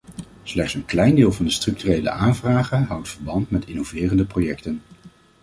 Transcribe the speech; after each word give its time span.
Slechts 0.43 0.73
een 0.73 0.85
klein 0.85 1.15
deel 1.15 1.31
van 1.31 1.45
de 1.45 1.51
structurele 1.51 2.09
aanvragen 2.09 2.83
houdt 2.83 3.09
verband 3.09 3.49
met 3.49 3.65
innoverende 3.65 4.25
projecten. 4.25 4.81